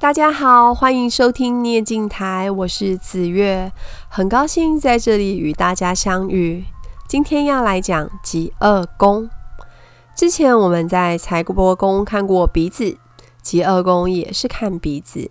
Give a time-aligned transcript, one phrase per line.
[0.00, 3.70] 大家好，欢迎收听聂镜台，我是子月，
[4.08, 6.64] 很高兴在这里与大家相遇。
[7.06, 9.28] 今天要来讲疾厄宫。
[10.16, 12.96] 之前我们在财帛宫看过鼻子，
[13.42, 15.30] 疾厄宫也是看鼻子。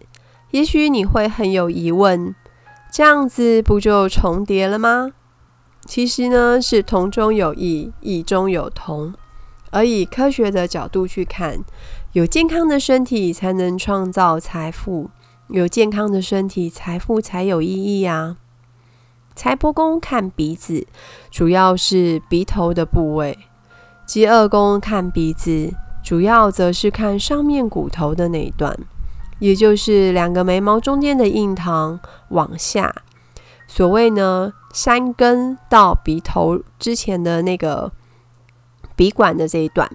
[0.51, 2.35] 也许你会很有疑问，
[2.91, 5.13] 这样子不就重叠了吗？
[5.87, 9.15] 其实呢，是同中有异，异中有同。
[9.71, 11.59] 而以科学的角度去看，
[12.13, 15.11] 有健康的身体才能创造财富，
[15.49, 18.37] 有健康的身体，财富才有意义啊。
[19.35, 20.87] 财帛宫看鼻子，
[21.29, 23.35] 主要是鼻头的部位；
[24.07, 25.71] 疾厄宫看鼻子，
[26.03, 28.75] 主要则是看上面骨头的那一段，
[29.37, 33.03] 也就是两个眉毛中间的印堂往下。
[33.67, 37.91] 所谓呢，山根到鼻头之前的那个
[38.95, 39.87] 鼻管的这一段，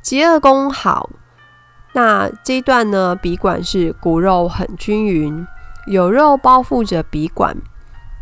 [0.00, 1.10] 疾厄宫好，
[1.94, 5.46] 那这一段呢，鼻管是骨肉很均匀，
[5.86, 7.56] 有肉包覆着鼻管。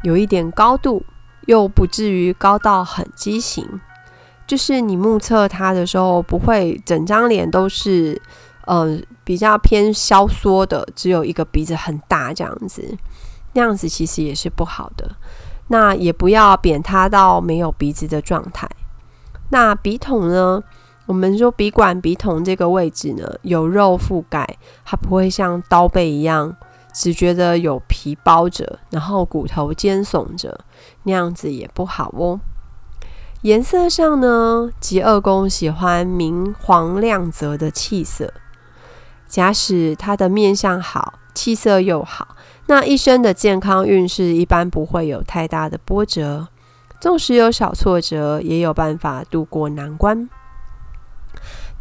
[0.02, 1.04] 有一点高度，
[1.46, 3.64] 又不至于高到很畸形，
[4.46, 8.20] 就是你目测它的时候，不会整张脸都是，
[8.66, 12.82] 呃，比较偏消缩的，只有一个鼻子很大这样子，
[13.52, 15.08] 那样子其实也是不好的。
[15.68, 18.68] 那也不要扁塌到没有鼻子的状态。
[19.50, 20.62] 那鼻筒呢？
[21.06, 26.56] 我们说鼻管、鼻筒这个位置呢，有肉覆盖，它不会像刀背一样。
[26.94, 30.60] 只觉得有皮包着，然后骨头尖耸着，
[31.04, 32.38] 那样子也不好哦。
[33.40, 38.34] 颜色上呢，疾厄宫喜欢明黄亮泽的气色。
[39.26, 42.36] 假使他的面相好，气色又好，
[42.66, 46.48] 那一生的健康运势一般不会有太大的波折。
[47.00, 50.28] 纵使有小挫折，也有办法度过难关。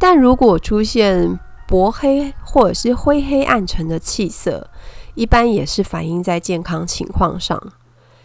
[0.02, 4.68] 但如果出现薄黑或者是灰黑暗沉的气色，
[5.14, 7.72] 一般也是反映在健康情况上。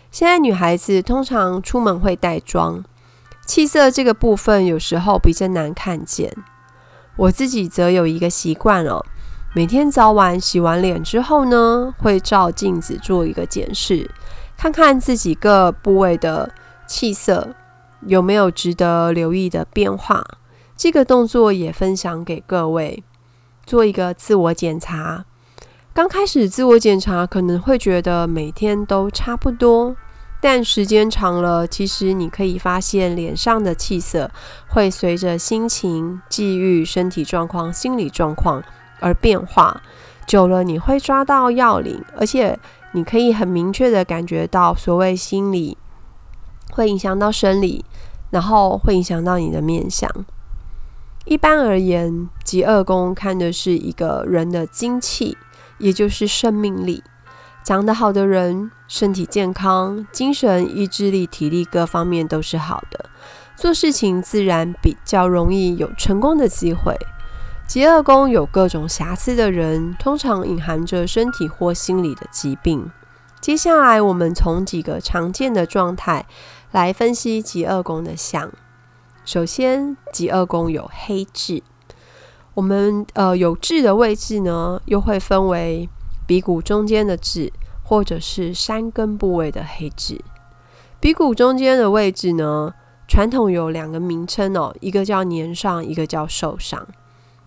[0.09, 2.83] 现在女孩子通常出门会带妆，
[3.45, 6.35] 气色这个部分有时候比较难看见。
[7.15, 9.05] 我自己则有一个习惯哦，
[9.53, 14.09] 每天早晚洗完脸之后呢，会照镜子做一个检视，
[14.57, 16.51] 看看自己各部位的
[16.87, 17.49] 气色
[18.07, 20.25] 有没有值得留意的变化。
[20.77, 23.03] 这个动作也分享给各位，
[23.65, 25.25] 做一个自我检查。
[25.91, 29.95] 刚开始自我检查可能会觉得每天都差不多，
[30.39, 34.29] 但时间长了，其实你可以发现脸上的气色
[34.67, 38.63] 会随着心情、际遇、身体状况、心理状况
[38.99, 39.81] 而变化。
[40.27, 42.59] 久了，你会抓到要领，而且
[42.91, 45.75] 你可以很明确地感觉到，所谓心理
[46.71, 47.83] 会影响到生理，
[48.29, 50.07] 然后会影响到你的面相。
[51.27, 55.37] 一般而言，疾厄宫看的是一个人的精气。
[55.79, 57.03] 也就是生命力，
[57.63, 63.11] 长得好的人，身体健康，精神、意志力、体力各方面都是好的，
[63.55, 66.97] 做事情自然比较容易有成功的机会。
[67.67, 72.91] 疾厄宫有各种瑕疵的人，通常隐含着身体或心理的疾病。
[73.39, 76.25] 接下来，我们从几个常见的状态
[76.71, 78.51] 来分析疾厄宫的相。
[79.27, 81.61] 首先，疾厄宫有黑痣。
[82.53, 85.89] 我们呃有痣的位置呢，又会分为
[86.25, 87.51] 鼻骨中间的痣，
[87.83, 90.23] 或者是山根部位的黑痣。
[91.01, 92.73] 鼻骨中间的位置呢，
[93.05, 96.87] 传统有两个名称哦，一个叫年上，一个叫受伤。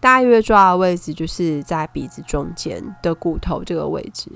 [0.01, 4.31] 大约抓的位置就是在鼻子中间的骨头这个位置。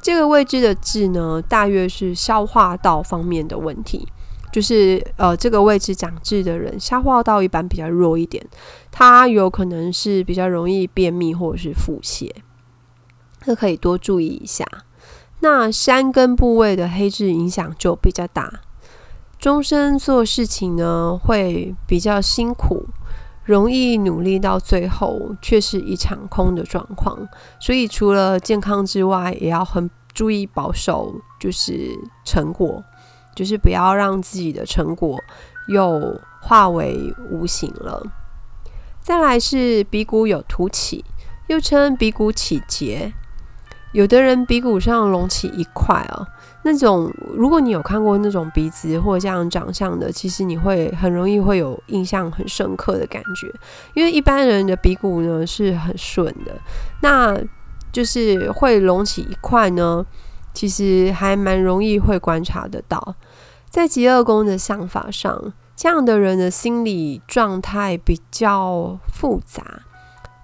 [0.00, 4.08] 这个位置的痣呢，大约是消化道方面的问题。
[4.50, 8.44] 就是呃，这个位置长痣的人，消化道一般比较弱一点，
[8.90, 12.30] 他有可能是比较容易便秘或者是腹泻，
[13.44, 14.64] 这可以多注意一下。
[15.40, 18.60] 那山根部位的黑痣影响就比较大，
[19.38, 22.86] 终身做事情呢会比较辛苦，
[23.44, 27.28] 容易努力到最后却是一场空的状况。
[27.60, 32.82] 所以除了健康之外，也要很注意保守，就是成果。
[33.38, 35.16] 就是不要让自己的成果
[35.68, 38.04] 又化为无形了。
[39.00, 41.04] 再来是鼻骨有凸起，
[41.46, 43.12] 又称鼻骨起结。
[43.92, 46.26] 有的人鼻骨上隆起一块哦，
[46.64, 53.46] 那种如果你有看过那种鼻子或这样长相的，其实你会很容易会有印象很深刻的感觉。
[53.94, 56.60] 因为一般人的鼻骨呢是很顺的，
[57.02, 57.38] 那
[57.92, 60.04] 就是会隆起一块呢。
[60.54, 63.14] 其实还蛮容易会观察得到，
[63.70, 69.82] 在极恶宫的想法上，这样的人的心理状态比较复杂，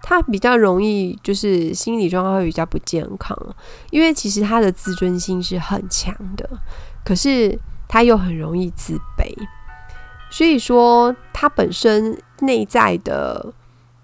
[0.03, 3.37] 他比较容易就是心理状况会比较不健康，
[3.91, 6.49] 因为其实他的自尊心是很强的，
[7.05, 9.35] 可是他又很容易自卑，
[10.31, 13.53] 所以说他本身内在的，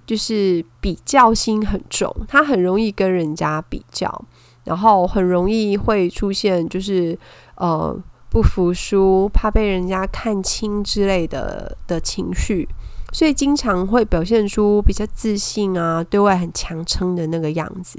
[0.07, 4.25] 就是比较心很重，他很容易跟人家比较，
[4.65, 7.19] 然后很容易会出现就是
[7.57, 7.97] 呃
[8.31, 12.69] 不服输、怕被人家看轻之类的的情绪。
[13.12, 17.99] 所以经常会表现出比较自信啊，对外很强撑的那个样子。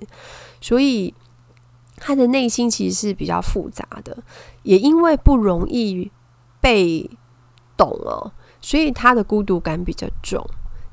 [0.62, 1.14] 所以
[1.98, 4.18] 他的内心其实是比较复杂的，
[4.64, 6.10] 也因为不容易
[6.62, 7.10] 被
[7.76, 8.32] 懂哦，
[8.62, 10.42] 所以他的孤独感比较重。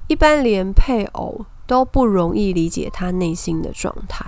[0.08, 4.24] 一般连配偶都不容易理解他内心的状态，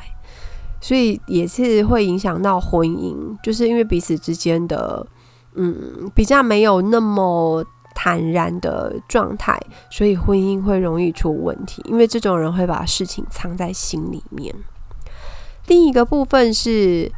[0.80, 5.06] 所以也是会影响到婚姻，就是因为彼此之间的
[5.54, 7.64] 嗯比较没有那么。
[7.92, 9.60] 坦然的状态，
[9.90, 14.54] 所以婚姻会容易出问题，因为这种人会把事情藏在心里面。
[15.66, 17.10] 另一个部分是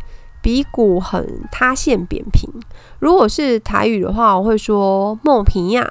[0.43, 2.51] 鼻骨很塌陷扁平，
[2.99, 5.89] 如果是台语的话，我会说“梦平呀”，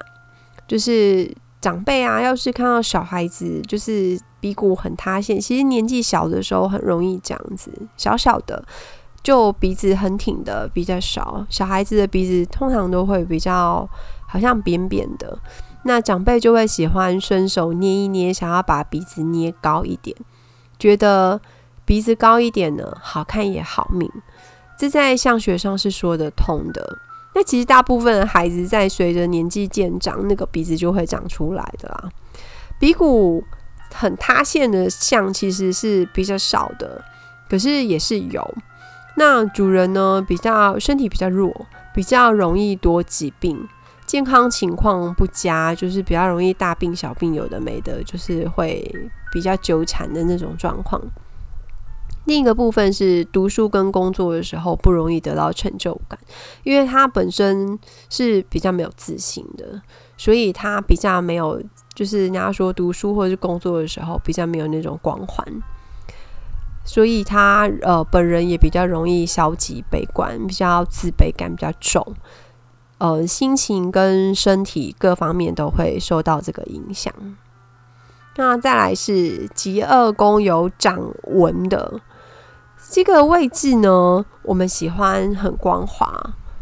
[0.67, 1.31] 就是
[1.61, 8.61] 长辈啊，要是看到小孩子就是鼻骨很塌陷，其实年纪小的时候很容易这样子，小小的
[9.23, 13.87] 就鼻子很挺的比较少，小孩子的鼻子通常都会比较。
[14.31, 15.37] 好像扁扁的，
[15.83, 20.15] 那长辈就会喜欢伸手捏一捏，想要把鼻子捏高一点，
[20.79, 21.37] 觉得
[21.83, 24.09] 鼻子高一点呢，好看也好命。
[24.79, 26.97] 这在相学上是说得通的。
[27.33, 32.09] 那其实大部分的孩子在随着年纪渐长，那个鼻子就会长出来的啦。
[32.79, 33.43] 鼻骨
[33.93, 37.03] 很塌陷的像其实是比较少的，
[37.49, 38.55] 可是也是有。
[39.17, 41.53] 那主人呢，比较身体比较弱，
[41.93, 43.67] 比较容易多疾病。
[44.05, 48.93] 健康情况不佳，就是比较容易大病小病，有的没的，就是会
[49.31, 51.01] 比较纠缠的那种状况。
[52.25, 56.19] 另一个部分是读书跟工作的时候不容易得到成就感，
[56.63, 57.77] 因为他本身
[58.09, 59.81] 是比较没有自信的，
[60.17, 61.61] 所以他比较没有，
[61.95, 65.45] 就是人家说读书或者是工作的时候比较没有那种光环，
[66.85, 72.15] 所以他呃本人也比较容易消极悲观，比较自卑感比较重。
[72.99, 77.11] 呃，心情跟身体各方面都会受到这个影响。
[78.35, 81.99] 那再来是疾厄宫有掌纹的
[82.89, 86.11] 这个位置呢，我们喜欢很光滑，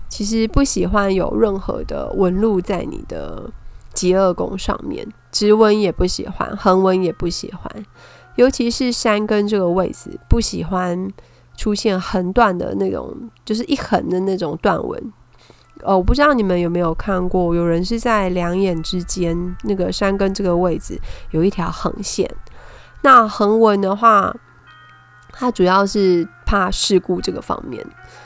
[0.08, 3.50] 其实不喜欢有任何的纹路在你的
[3.94, 7.86] 疾厄宫上面，直纹也不喜欢，横纹也不喜欢，
[8.36, 11.10] 尤其是山根这个位置，不喜欢
[11.58, 15.14] 出现横断的那种，就是一横的那种断纹。
[15.82, 21.00] 哦，我不知道你们有没有看过，有人是在两眼之间那个山根这个位置
[21.32, 22.30] 有一条横线。
[23.02, 24.36] 那横纹的话，
[25.40, 27.82] 它主要是怕事故这个方面。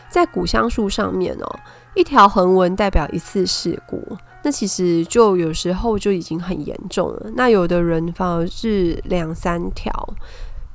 [0.10, 1.60] 在古香树上面哦，
[1.94, 4.02] 一条横纹代表一次事故，
[4.44, 7.32] 那其实就有时候就已经很严重了。
[7.36, 9.92] 那有的人反而是两三条，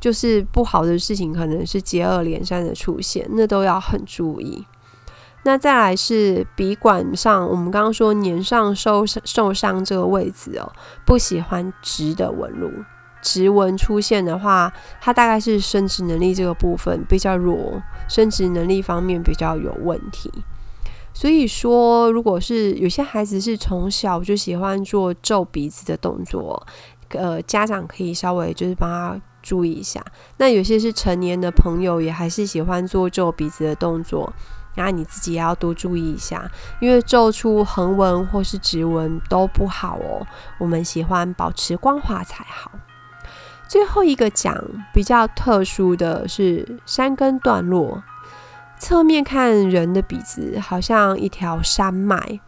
[0.01, 4.65] 就是不好的事情可能是接二连三的出现，那都要很注意。
[5.45, 10.73] 那再来是鼻管上，我们刚刚说年上受受伤这个位置哦，
[11.07, 12.69] 不喜欢直的纹路，
[13.23, 20.33] 直纹出现的话，它大概是生殖能力这个部分比较弱，生殖能力方面比较有问题。
[21.13, 26.65] 所以说，如果是有些孩子是从小就喜欢做皱鼻子的动作，
[27.09, 30.05] 呃，家长可以稍微就是帮他注意一下。
[30.37, 34.33] 那有些是成年的朋友也还是喜欢做皱鼻子的动作。
[34.77, 36.49] 那你自己也要多注意一下，
[36.81, 40.25] 因为皱出横纹或是直纹都不好哦。
[40.57, 42.71] 我们喜欢保持光滑才好。
[43.69, 44.57] 最后一个讲
[44.95, 48.03] 比较特殊的是山根段落，
[48.79, 52.41] 侧面看人的鼻子好像一条山脉，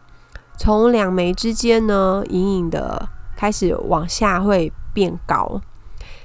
[0.57, 5.61] 从两眉之间呢，隐隐的开始往下会变高，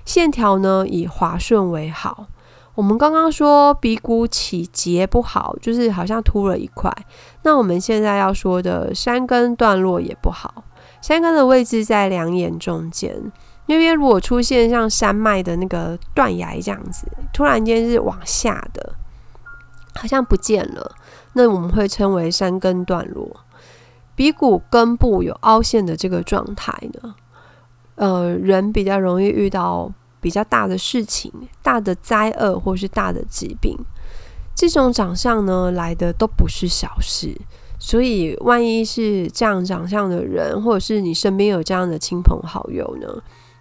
[0.06, 2.28] 线条呢以滑顺为好。
[2.74, 6.90] 我们刚刚说鼻骨起结不好，就是好像凸了一块。
[7.42, 10.64] 那我们现在要说的山根段落也不好，
[11.00, 13.32] 山根的位置在两眼中间，
[13.66, 18.94] 那边如果出现像山脉的那个断崖这样子，突然间是往下的，
[19.94, 20.90] 好像不见了，
[21.32, 23.28] 那我们会称为山根断落。
[24.14, 27.14] 鼻骨根部有凹陷的这个状态呢，
[27.96, 29.92] 呃，人比较容易遇到。
[30.18, 31.30] 比较大的事情、
[31.62, 33.76] 大的灾厄或是大的疾病，
[34.56, 37.32] 这种长相呢来的都不是小事。
[37.78, 43.06] 所以，万一是这样长相的人，或者是你身边有这样的亲朋好友呢，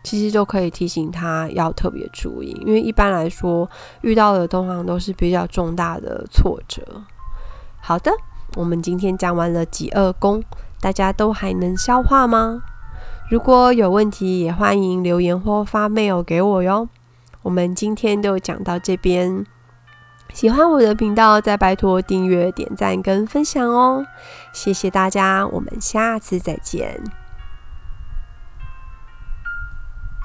[0.05, 3.67] 其实就可以提醒他要特别注意，因为一般来说
[4.01, 6.81] 遇到的通常都是比较重大的挫折。
[7.81, 8.11] 好的，
[8.55, 10.43] 我们今天讲完了疾厄宫，
[10.79, 12.61] 大家都还能消化吗？
[13.29, 16.87] 如果有问题，也欢迎留言或发 mail 给我哟。
[17.41, 19.43] 我们今天就讲到这边，
[20.31, 24.05] 喜欢我的频道，再拜托订阅、点赞跟分享哦。
[24.53, 27.24] 谢谢大家，我们下次再见。